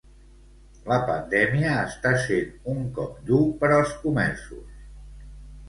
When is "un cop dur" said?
2.75-3.45